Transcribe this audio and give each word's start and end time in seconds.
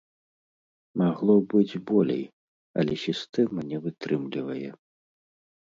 Магло 1.01 1.35
быць 1.51 1.79
болей, 1.91 2.25
але 2.85 2.93
сістэма 3.05 3.59
не 3.75 3.83
вытрымлівае. 3.85 4.69